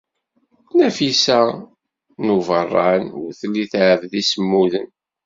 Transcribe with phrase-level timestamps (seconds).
[0.77, 1.39] Nafisa
[2.25, 4.87] n Ubeṛṛan ur telli tɛebbed imsemmuden.